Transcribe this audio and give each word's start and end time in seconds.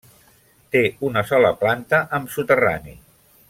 Té 0.75 0.81
una 1.09 1.23
sola 1.33 1.53
planta 1.61 2.03
amb 2.19 2.35
soterrani. 2.39 2.99